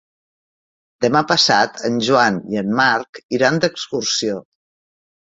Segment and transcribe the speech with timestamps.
[1.05, 4.45] Demà passat en Joan i en Marc iran d'excursió.